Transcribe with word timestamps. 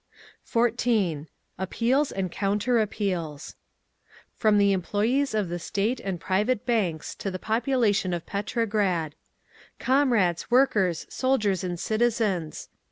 _14. 0.49 1.27
APPEALS 1.59 2.11
AND 2.11 2.31
COUNTER 2.31 2.79
APPEALS 2.79 3.53
From 4.35 4.57
the 4.57 4.71
Employees 4.71 5.35
of 5.35 5.47
the 5.47 5.59
State 5.59 5.99
and 5.99 6.19
private 6.19 6.65
Banks 6.65 7.13
To 7.13 7.29
the 7.29 7.37
Population 7.37 8.11
of 8.11 8.25
Petrograd: 8.25 9.13
"Comrades 9.77 10.49
workers, 10.49 11.05
soldiers 11.07 11.63
and 11.63 11.79
citizens! 11.79 12.67